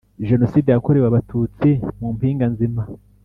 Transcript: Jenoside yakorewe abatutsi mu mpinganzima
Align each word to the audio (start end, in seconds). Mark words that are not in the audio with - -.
Jenoside 0.29 0.69
yakorewe 0.71 1.07
abatutsi 1.07 1.69
mu 1.99 2.07
mpinganzima 2.15 2.81